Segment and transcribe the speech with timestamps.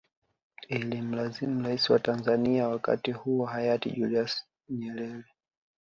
[0.69, 5.23] Ilimlazimu rais wa Tanzanzia wakati huo hayati Julius Nyerere